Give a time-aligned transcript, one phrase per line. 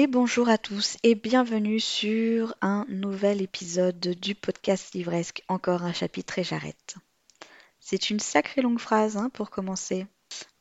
[0.00, 5.92] Et bonjour à tous et bienvenue sur un nouvel épisode du podcast livresque, encore un
[5.92, 6.94] chapitre et j'arrête.
[7.80, 10.06] C'est une sacrée longue phrase hein, pour commencer.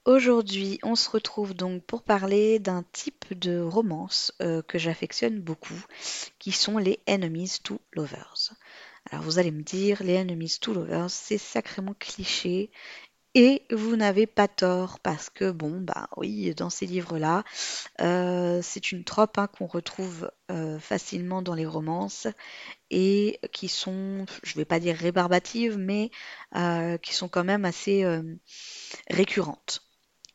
[0.06, 5.86] Aujourd'hui, on se retrouve donc pour parler d'un type de romance euh, que j'affectionne beaucoup,
[6.40, 8.56] qui sont les Enemies to Lovers.
[9.12, 12.72] Alors vous allez me dire, les Enemies to Lovers, c'est sacrément cliché
[13.38, 17.44] et vous n'avez pas tort parce que bon bah oui dans ces livres-là
[18.02, 22.28] euh, c'est une trope hein, qu'on retrouve euh, facilement dans les romances
[22.90, 26.10] et qui sont je vais pas dire rébarbatives mais
[26.56, 28.04] euh, qui sont quand même assez
[29.12, 29.84] récurrentes.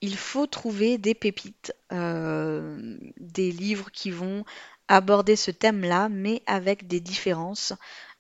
[0.01, 4.45] Il faut trouver des pépites, des livres qui vont
[4.89, 7.73] aborder ce thème-là, mais avec des différences.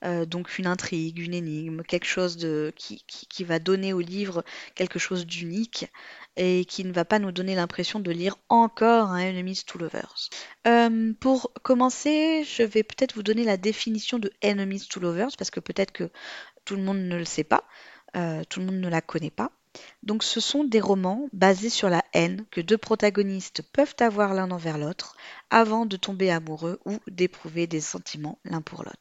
[0.04, 2.36] Euh, donc une intrigue, une énigme, quelque chose
[2.74, 5.86] qui, qui, va donner au livre quelque chose d'unique
[6.36, 10.28] et qui ne va pas nous donner l'impression de lire encore un Enemies to Lovers.
[10.66, 15.50] Euh, pour commencer, je vais peut-être vous donner la définition de Enemies to Lovers parce
[15.50, 16.10] que peut-être que
[16.64, 17.64] tout le monde ne le sait pas,
[18.16, 19.52] euh, tout le monde ne la connaît pas.
[20.02, 24.50] Donc ce sont des romans basés sur la haine que deux protagonistes peuvent avoir l'un
[24.50, 25.16] envers l'autre
[25.50, 28.98] avant de tomber amoureux ou d'éprouver des sentiments l'un pour l'autre.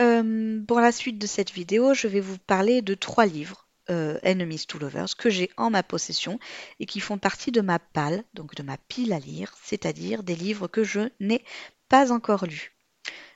[0.00, 4.18] Euh, pour la suite de cette vidéo, je vais vous parler de trois livres euh,
[4.24, 6.38] Enemies to Lovers que j'ai en ma possession
[6.80, 10.36] et qui font partie de ma palle, donc de ma pile à lire, c'est-à-dire des
[10.36, 11.44] livres que je n'ai
[11.88, 12.72] pas encore lus.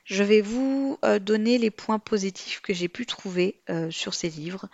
[0.07, 4.29] Je vais vous euh, donner les points positifs que j'ai pu trouver euh, sur ces
[4.29, 4.69] livres.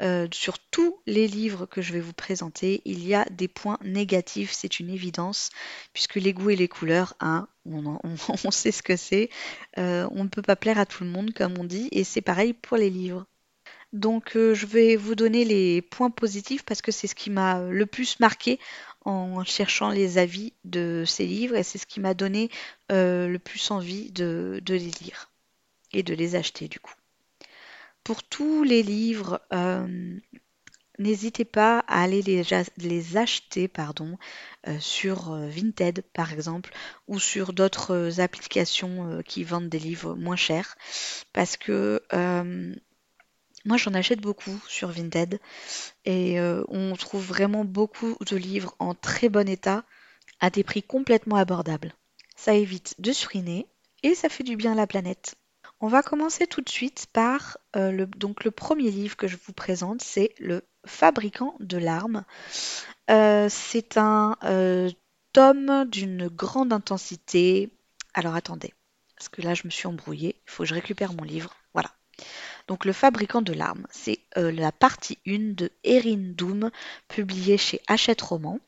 [0.00, 3.78] Euh, sur tous les livres que je vais vous présenter, il y a des points
[3.82, 5.50] négatifs, c'est une évidence,
[5.92, 7.98] puisque les goûts et les couleurs, hein, on,
[8.44, 9.28] on, sait ce que c'est.
[9.76, 12.52] on ne peut pas plaire à tout le monde, comme on dit, et c'est pareil
[12.52, 13.26] pour les livres.
[13.92, 17.86] Donc je vais vous donner les points positifs parce que c'est ce qui m'a le
[17.86, 18.60] plus marqué
[19.06, 22.50] en cherchant les avis de ces livres et c'est ce qui m'a donné
[22.90, 25.30] euh, le plus envie de, les lire
[25.92, 26.94] et de les acheter du coup.
[28.02, 30.18] Pour tous les livres, euh,
[30.98, 34.18] n'hésitez pas à aller les, acheter pardon,
[34.66, 36.72] euh, sur Vinted par exemple
[37.06, 40.76] ou sur d'autres applications qui vendent des livres moins chers
[41.32, 42.02] parce que
[43.66, 45.40] moi, j'en achète beaucoup sur Vinted
[46.04, 49.84] et euh, on trouve vraiment beaucoup de livres en très bon état
[50.38, 51.92] à des prix complètement abordables.
[52.36, 53.66] Ça évite de suriner
[54.04, 55.34] et ça fait du bien à la planète.
[55.80, 59.36] On va commencer tout de suite par euh, le, donc le premier livre que je
[59.44, 62.24] vous présente, c'est Le fabricant de larmes.
[63.10, 64.36] Euh, c'est un
[65.32, 67.70] tome d'une grande intensité.
[68.14, 68.72] Alors attendez,
[69.16, 71.52] parce que là je me suis embrouillée, il faut que je récupère mon livre.
[71.74, 71.90] Voilà.
[72.66, 76.70] Donc Le fabricant de larmes, c'est euh, la partie 1 de Erin Doom,
[77.08, 78.58] publiée chez Hachette Roman.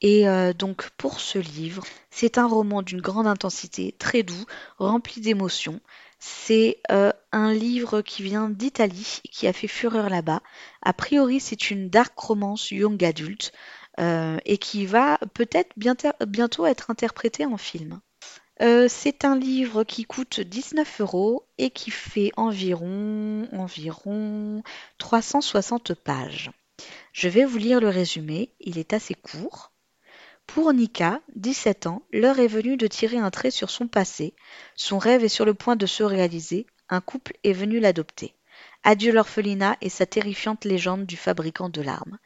[0.00, 4.44] Et euh, donc pour ce livre, c'est un roman d'une grande intensité, très doux,
[4.78, 5.80] rempli d'émotions.
[6.18, 10.42] C'est euh, un livre qui vient d'Italie, qui a fait fureur là-bas.
[10.82, 13.52] A priori, c'est une dark romance young adulte
[14.46, 18.00] et qui va peut-être bientôt être interprétée en film.
[18.60, 24.62] Euh, c'est un livre qui coûte 19 euros et qui fait environ, environ
[24.98, 26.50] 360 pages.
[27.12, 29.72] Je vais vous lire le résumé, il est assez court.
[30.46, 34.34] Pour Nika, 17 ans, l'heure est venue de tirer un trait sur son passé.
[34.76, 36.66] Son rêve est sur le point de se réaliser.
[36.88, 38.34] Un couple est venu l'adopter.
[38.82, 42.18] Adieu l'orphelinat et sa terrifiante légende du fabricant de larmes.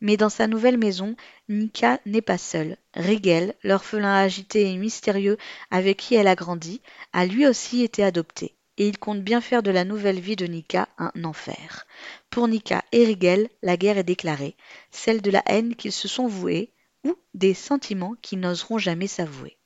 [0.00, 1.16] Mais dans sa nouvelle maison,
[1.48, 2.76] Nika n'est pas seule.
[2.94, 5.36] Rigel, l'orphelin agité et mystérieux
[5.70, 6.80] avec qui elle a grandi,
[7.12, 8.54] a lui aussi été adopté.
[8.76, 11.86] Et il compte bien faire de la nouvelle vie de Nika un enfer.
[12.30, 14.56] Pour Nika et Rigel, la guerre est déclarée,
[14.92, 16.72] celle de la haine qu'ils se sont voués,
[17.04, 19.57] ou des sentiments qu'ils n'oseront jamais s'avouer.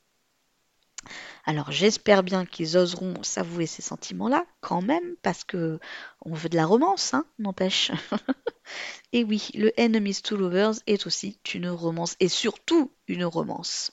[1.45, 5.79] Alors j'espère bien qu'ils oseront s'avouer ces sentiments-là, quand même, parce que
[6.21, 7.91] on veut de la romance, hein, n'empêche.
[9.13, 13.91] et oui, le Enemies to Lovers est aussi une romance, et surtout une romance.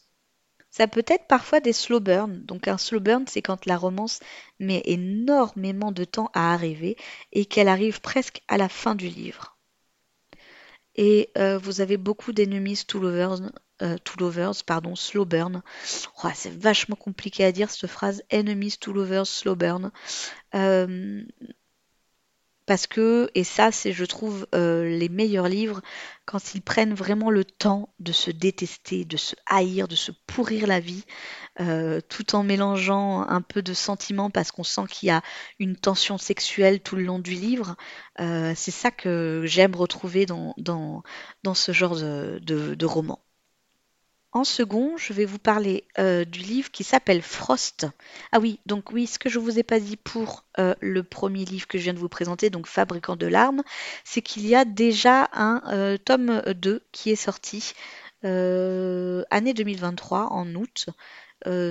[0.71, 2.45] Ça peut être parfois des slow burn.
[2.45, 4.21] Donc un slow burn, c'est quand la romance
[4.61, 6.97] met énormément de temps à arriver
[7.33, 9.59] et qu'elle arrive presque à la fin du livre.
[11.03, 13.41] Et euh, vous avez beaucoup d'ennemis to lovers
[13.81, 13.97] euh,
[14.67, 15.63] pardon, slow burn.
[16.23, 19.93] Oh, c'est vachement compliqué à dire cette phrase, enemies to lovers, slow burn.
[20.55, 21.23] Euh,
[22.71, 25.81] parce que, et ça c'est je trouve euh, les meilleurs livres,
[26.25, 30.69] quand ils prennent vraiment le temps de se détester, de se haïr, de se pourrir
[30.69, 31.05] la vie,
[32.09, 35.21] tout en mélangeant un peu de sentiments parce qu'on sent qu'il y a
[35.59, 37.75] une tension sexuelle tout le long du livre.
[38.19, 40.55] c'est ça que j'aime retrouver dans,
[41.55, 43.21] ce genre de roman.
[44.33, 47.87] En second, je vais vous parler euh, du livre qui s'appelle Frost.
[48.31, 51.45] Ah oui, donc oui, ce que je vous ai pas dit pour euh, le premier
[51.45, 53.63] livre que je viens de vous présenter, donc Fabricant de larmes,
[54.05, 57.73] c'est qu'il y a déjà un euh, tome 2 qui est sorti
[58.23, 60.91] année 2023 en août.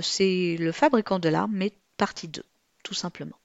[0.02, 2.44] c'est Le Fabricant de larmes, mais partie 2,
[2.84, 3.38] tout simplement.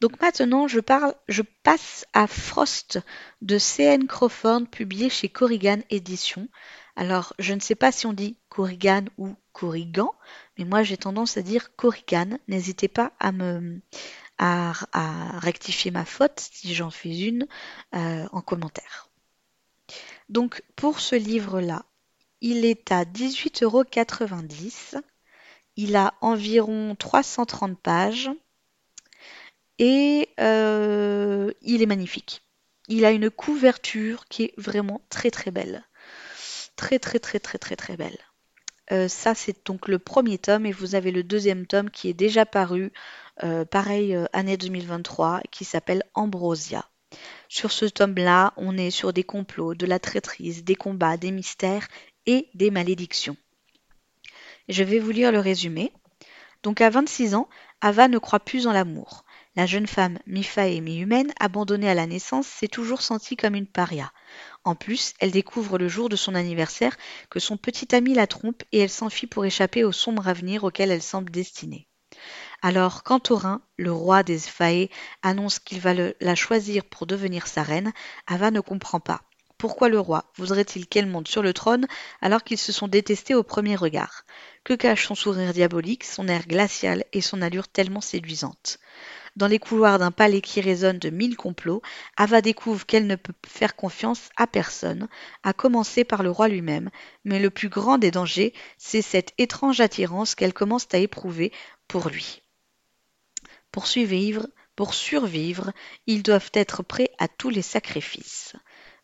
[0.00, 3.00] Donc maintenant, je passe à Frost
[3.42, 4.06] de C.N.
[4.06, 6.48] Crawford, publié chez Corrigan Éditions.
[6.96, 10.14] Alors, je ne sais pas si on dit Corrigan ou Corrigan,
[10.56, 12.38] mais moi j'ai tendance à dire Corrigan.
[12.48, 13.80] N'hésitez pas à me
[14.38, 14.72] à,
[15.38, 17.46] rectifier ma faute si j'en fais une
[17.94, 19.08] euh, en commentaire.
[20.28, 21.84] Donc pour ce livre-là,
[22.40, 25.00] il est à 18,90€.
[25.76, 28.30] Il a environ 330 pages
[29.78, 32.42] et euh, il est magnifique.
[32.86, 35.84] Il a une couverture qui est vraiment très très belle
[36.76, 38.18] très très très très très très belle.
[38.92, 42.14] Euh, ça, c'est donc le premier tome et vous avez le deuxième tome qui est
[42.14, 42.92] déjà paru,
[43.42, 46.84] euh, pareil, euh, année 2023, qui s'appelle Ambrosia.
[47.48, 51.88] Sur ce tome-là, on est sur des complots, de la traîtrise, des combats, des mystères
[52.26, 53.36] et des malédictions.
[54.68, 55.92] Je vais vous lire le résumé.
[56.62, 57.48] Donc à 26 ans,
[57.80, 59.24] Ava ne croit plus en l'amour.
[59.56, 63.66] La jeune femme, mi-fae et mi-humaine, abandonnée à la naissance, s'est toujours sentie comme une
[63.66, 64.10] paria.
[64.64, 66.96] En plus, elle découvre le jour de son anniversaire
[67.28, 70.90] que son petit ami la trompe et elle s'enfuit pour échapper au sombre avenir auquel
[70.90, 71.86] elle semble destinée.
[72.62, 74.88] Alors, quand Taurin, le roi des Fae,
[75.22, 77.92] annonce qu'il va la choisir pour devenir sa reine,
[78.26, 79.20] Ava ne comprend pas.
[79.58, 81.86] Pourquoi le roi voudrait-il qu'elle monte sur le trône
[82.20, 84.24] alors qu'ils se sont détestés au premier regard?
[84.64, 88.78] Que cache son sourire diabolique, son air glacial et son allure tellement séduisante?
[89.36, 91.82] Dans les couloirs d'un palais qui résonne de mille complots,
[92.16, 95.08] Ava découvre qu'elle ne peut faire confiance à personne,
[95.42, 96.90] à commencer par le roi lui-même,
[97.24, 101.52] mais le plus grand des dangers, c'est cette étrange attirance qu'elle commence à éprouver
[101.88, 102.42] pour lui.
[103.72, 104.46] Pour survivre,
[104.76, 105.72] pour survivre,
[106.06, 108.54] ils doivent être prêts à tous les sacrifices.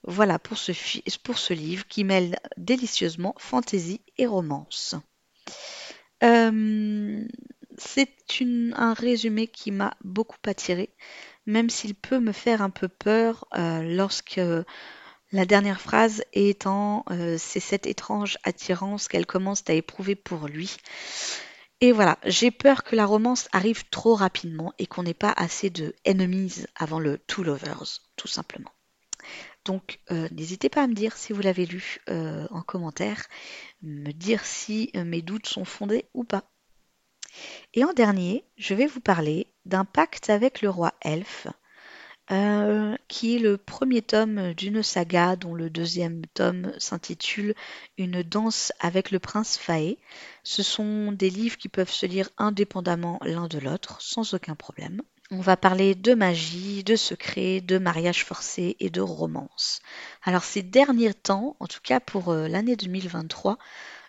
[0.05, 0.73] Voilà pour ce,
[1.19, 4.95] pour ce livre qui mêle délicieusement fantaisie et romance.
[6.23, 7.25] Euh,
[7.77, 8.17] c'est
[8.75, 10.91] un résumé qui m'a beaucoup attiré,
[11.47, 14.41] même s'il peut me faire un peu peur euh, lorsque
[15.33, 20.77] la dernière phrase étant euh, c'est cette étrange attirance qu'elle commence à éprouver pour lui.
[21.83, 25.71] Et voilà, j'ai peur que la romance arrive trop rapidement et qu'on n'ait pas assez
[25.71, 28.71] de enemies avant le Two Lovers, tout simplement.
[29.65, 33.27] Donc euh, n'hésitez pas à me dire si vous l'avez lu en commentaire,
[33.83, 36.51] me dire si mes doutes sont fondés ou pas.
[37.75, 41.47] Et en dernier, je vais vous parler d'un pacte avec le roi elfe,
[42.31, 47.55] euh, qui est le premier tome d'une saga dont le deuxième tome s'intitule
[47.99, 49.99] Une danse avec le prince Faé.
[50.45, 55.03] Ce sont des livres qui peuvent se lire indépendamment l'un de l'autre, sans aucun problème.
[55.33, 59.81] On va parler de magie, de secrets, de mariage forcé et de romance.
[60.25, 63.57] Alors ces derniers temps, en tout cas pour euh, l'année 2023,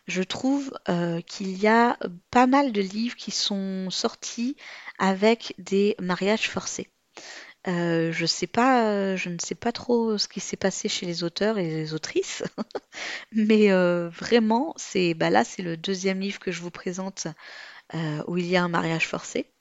[0.07, 1.97] je trouve euh, qu'il y a
[2.31, 4.56] pas mal de livres qui sont sortis
[4.97, 6.89] avec des mariages forcés.
[7.68, 11.23] Euh, je sais pas, je ne sais pas trop ce qui s'est passé chez les
[11.23, 12.44] auteurs et les autrices,
[13.31, 17.28] mais euh, vraiment, c'est bah là, c'est le deuxième livre que je vous présente
[18.28, 19.51] où il y a un mariage forcé.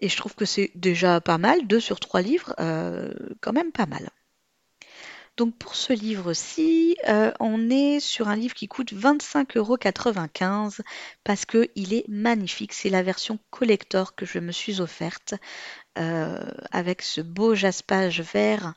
[0.00, 2.54] Et je trouve que c'est déjà pas mal, deux sur trois livres,
[3.40, 4.10] quand même pas mal.
[5.40, 10.80] Donc pour ce livre-ci, euh, on est sur un livre qui coûte 25,95€
[11.24, 12.74] parce qu'il est magnifique.
[12.74, 15.32] C'est la version collector que je me suis offerte
[15.98, 18.74] euh, avec ce beau jaspage vert.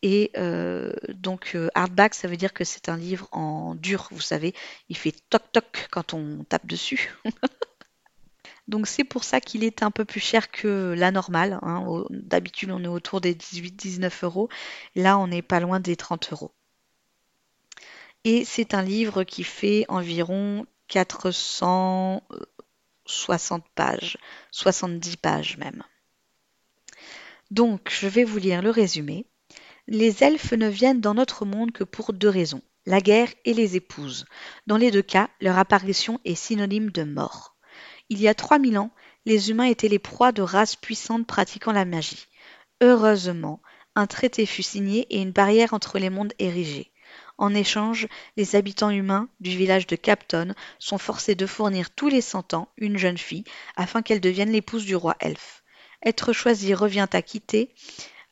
[0.00, 4.54] Et euh, donc hardback, ça veut dire que c'est un livre en dur, vous savez,
[4.88, 7.14] il fait toc toc quand on tape dessus.
[8.68, 11.58] Donc c'est pour ça qu'il est un peu plus cher que la normale.
[11.62, 12.04] Hein.
[12.10, 14.48] D'habitude on est autour des 18-19 euros.
[14.94, 16.52] Là on n'est pas loin des 30 euros.
[18.24, 24.18] Et c'est un livre qui fait environ 460 pages,
[24.50, 25.82] 70 pages même.
[27.50, 29.24] Donc je vais vous lire le résumé.
[29.86, 33.76] Les elfes ne viennent dans notre monde que pour deux raisons, la guerre et les
[33.76, 34.26] épouses.
[34.66, 37.54] Dans les deux cas, leur apparition est synonyme de mort.
[38.10, 38.90] Il y a trois mille ans,
[39.26, 42.26] les humains étaient les proies de races puissantes pratiquant la magie.
[42.80, 43.60] Heureusement,
[43.94, 46.90] un traité fut signé et une barrière entre les mondes érigée.
[47.36, 52.20] En échange, les habitants humains du village de Capton sont forcés de fournir tous les
[52.20, 53.44] cent ans une jeune fille
[53.76, 55.62] afin qu'elle devienne l'épouse du roi elfe.
[56.02, 57.74] Être choisie revient à quitter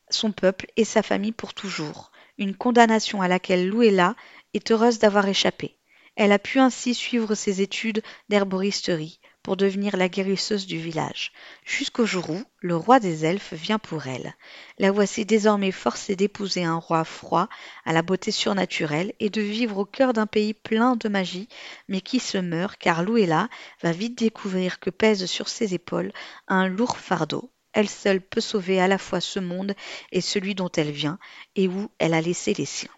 [0.09, 4.15] son peuple et sa famille pour toujours, une condamnation à laquelle Louella
[4.55, 5.77] est heureuse d'avoir échappé.
[6.15, 11.31] Elle a pu ainsi suivre ses études d'herboristerie pour devenir la guérisseuse du village,
[11.65, 14.35] jusqu'au jour où le roi des elfes vient pour elle.
[14.81, 17.49] La voici désormais forcée d'épouser un roi froid,
[17.85, 21.49] à la beauté surnaturelle, et de vivre au cœur d'un pays plein de magie,
[21.87, 23.49] mais qui se meurt car Louella
[23.85, 26.11] va vite découvrir que pèse sur ses épaules
[26.49, 27.53] un lourd fardeau.
[27.73, 29.77] Elle seule peut sauver à la fois ce monde
[30.11, 31.21] et celui dont elle vient,
[31.55, 32.91] et où elle a laissé les siens.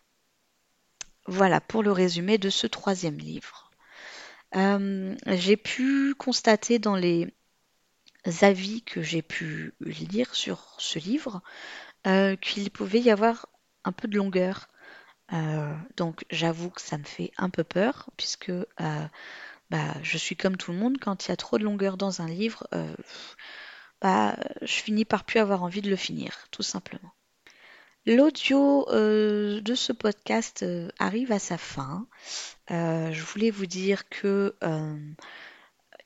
[1.26, 3.67] Voilà pour le résumé de ce troisième livre.
[4.57, 7.35] Euh, j'ai pu constater dans les
[8.40, 11.43] avis que j'ai pu lire sur ce livre
[12.07, 13.49] euh, qu'il pouvait y avoir
[13.85, 14.69] un peu de longueur.
[15.33, 18.52] Euh, donc j'avoue que ça me fait un peu peur puisque
[19.71, 22.23] bah, je suis comme tout le monde quand il y a trop de longueur dans
[22.23, 22.67] un livre,
[24.00, 27.12] bah, je finis par plus avoir envie de le finir, tout simplement.
[28.07, 30.64] L'audio de ce podcast
[30.99, 32.07] arrive à sa fin.
[32.70, 34.54] Euh, je voulais vous dire que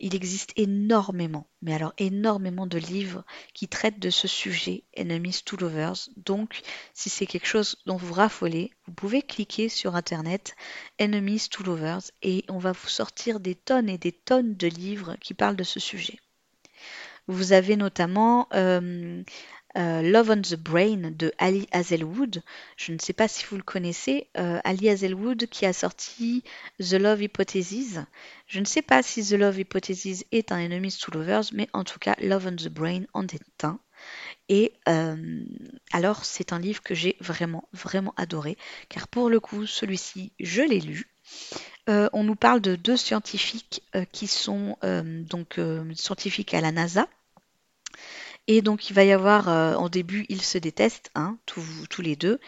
[0.03, 5.57] il existe énormément, mais alors énormément de livres qui traitent de ce sujet, Enemies to
[5.57, 6.09] Lovers.
[6.17, 6.61] Donc,
[6.93, 10.57] si c'est quelque chose dont vous raffolez, vous pouvez cliquer sur Internet
[11.01, 15.15] Enemies to Lovers et on va vous sortir des tonnes et des tonnes de livres
[15.21, 16.19] qui parlent de ce sujet.
[17.29, 19.23] Vous avez notamment euh,
[19.75, 22.43] Love on the Brain de Ali Hazelwood.
[22.77, 24.29] Je ne sais pas si vous le connaissez.
[24.37, 26.45] Euh, Ali Hazelwood qui a sorti
[26.79, 27.99] The Love Hypothesis.
[28.47, 31.85] Je ne sais pas si The Love Hypothesis est un Enemies to Lovers, mais en
[31.85, 33.79] tout cas, Love on the Brain en est un.
[34.49, 35.45] Et euh,
[35.93, 40.63] alors, c'est un livre que j'ai vraiment, vraiment adoré, car pour le coup, celui-ci, je
[40.63, 41.09] l'ai lu.
[41.87, 45.61] on nous parle de deux scientifiques qui sont donc
[45.95, 47.09] scientifiques à la NASA,
[48.49, 52.17] et donc il va y avoir, euh, en début, ils se détestent, hein, tous, les
[52.17, 52.41] deux.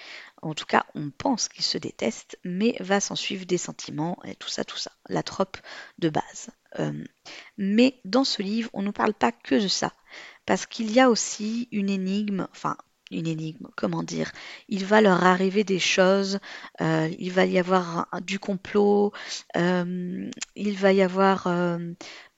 [0.42, 4.34] En tout cas, on pense qu'ils se détestent, mais va s'en suivre des sentiments et
[4.34, 4.92] tout ça, tout ça.
[5.08, 5.56] La trope
[5.98, 6.50] de base.
[6.78, 7.04] Euh,
[7.56, 9.92] mais dans ce livre, on ne nous parle pas que de ça.
[10.44, 12.76] Parce qu'il y a aussi une énigme, enfin
[13.10, 14.32] une énigme, comment dire.
[14.68, 16.40] Il va leur arriver des choses,
[16.80, 19.12] euh, il va y avoir du complot,
[19.54, 20.30] il
[20.76, 21.46] va y avoir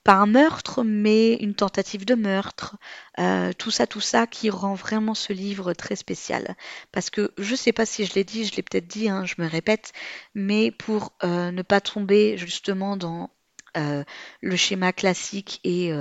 [0.07, 2.77] pas un meurtre, mais une tentative de meurtre.
[3.19, 6.55] Euh, tout ça, tout ça qui rend vraiment ce livre très spécial.
[6.93, 9.35] Parce que je sais pas si je l'ai dit, je l'ai peut-être dit, hein, je
[9.37, 9.91] me répète,
[10.33, 13.31] mais pour euh, ne pas tomber justement dans
[13.75, 14.05] euh,
[14.39, 15.91] le schéma classique et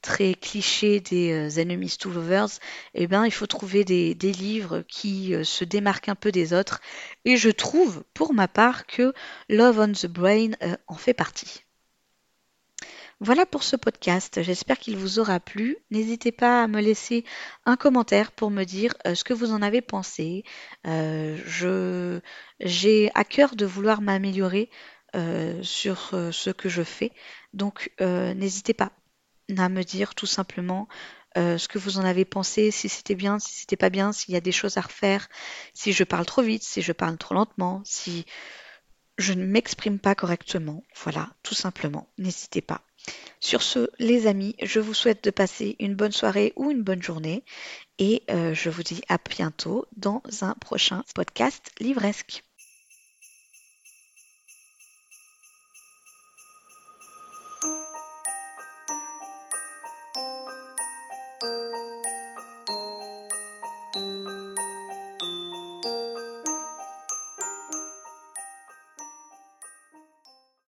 [0.00, 2.60] très cliché des Enemies to Lovers,
[2.94, 6.80] eh ben, il faut trouver des, des livres qui se démarquent un peu des autres.
[7.24, 9.12] Et je trouve, pour ma part, que
[9.48, 10.50] Love on the Brain
[10.86, 11.64] en fait partie.
[13.22, 15.76] Voilà pour ce podcast, j'espère qu'il vous aura plu.
[15.90, 17.26] N'hésitez pas à me laisser
[17.66, 20.42] un commentaire pour me dire euh, ce que vous en avez pensé.
[20.86, 22.18] Euh,
[22.60, 24.70] j'ai à cœur de vouloir m'améliorer
[25.16, 27.12] euh, sur ce que je fais,
[27.52, 28.90] donc n'hésitez pas
[29.58, 30.88] à me dire tout simplement
[31.36, 34.38] ce que vous en avez pensé, si c'était bien, si c'était pas bien, s'il y
[34.38, 35.28] a des choses à refaire,
[35.74, 38.24] si je parle trop vite, si je parle trop lentement, si
[39.18, 40.84] je ne m'exprime pas correctement.
[41.02, 42.82] Voilà, tout simplement, n'hésitez pas.
[43.40, 47.02] Sur ce, les amis, je vous souhaite de passer une bonne soirée ou une bonne
[47.02, 47.42] journée
[47.98, 52.44] et euh, je vous dis à bientôt dans un prochain podcast livresque.